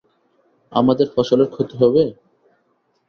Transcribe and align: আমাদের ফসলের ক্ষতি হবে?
আমাদের 0.71 1.07
ফসলের 1.15 1.49
ক্ষতি 1.53 1.75
হবে? 1.81 2.03